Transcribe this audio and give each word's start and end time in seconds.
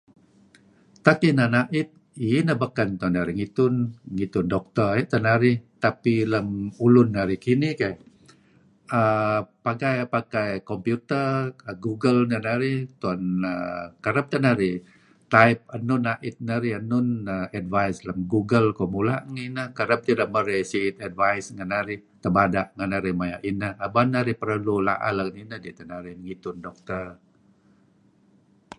Tak 1.05 1.17
inan 1.29 1.53
a'it, 1.61 1.87
iih 2.25 2.41
neh 2.47 2.57
beken 2.63 2.89
tu'en 2.99 3.13
narih 3.15 3.35
ngitun? 3.39 3.73
Ngitun 4.15 4.45
doktor 4.53 4.87
ayu' 4.93 5.09
teh 5.11 5.21
narih. 5.27 5.57
Tapi 5.83 6.13
lem 6.31 6.47
ulun 6.85 7.09
narih 7.17 7.39
kinin 7.45 7.73
keyh, 7.79 7.95
{aaa...] 8.99 9.39
pakai, 9.65 9.97
pakai 10.15 10.51
komputer, 10.69 11.29
google 11.85 12.19
neh 12.29 12.41
narih. 12.47 12.77
Tu'en, 13.01 13.21
err 13.51 13.81
kereb 14.05 14.25
teh 14.31 14.41
narih 14.47 14.75
type 15.33 15.63
enun 15.77 16.03
a'it 16.13 16.37
narih, 16.49 16.73
enun 16.81 17.07
advice 17.59 17.99
lem 18.07 18.19
google 18.33 18.67
ko'. 18.77 18.87
Mula' 18.95 19.21
nineh. 19.35 19.67
Kereb 19.77 19.99
tideh 20.07 20.27
merey 20.35 20.61
si'it 20.71 20.95
advice 21.07 21.47
ngen 21.55 21.69
narih, 21.75 21.99
tebada' 22.23 22.67
ngen 22.75 22.89
narih 22.93 23.15
maya' 23.19 23.41
ineh. 23.51 23.73
Aban 23.85 24.07
narih 24.15 24.35
perlu 24.43 24.75
la'eh 24.87 25.11
let 25.17 25.25
ngen 25.27 25.41
ineh 25.43 25.59
kidih 25.63 25.75
teh 25.77 25.87
narih 25.91 26.13
ngitun 26.21 26.55
let 26.63 26.63
ngen 26.63 26.67
doktor. 26.67 27.05